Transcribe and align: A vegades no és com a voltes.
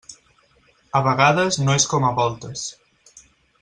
A 0.99 1.01
vegades 1.09 1.61
no 1.67 1.77
és 1.83 1.87
com 1.95 2.11
a 2.11 2.15
voltes. 2.25 2.69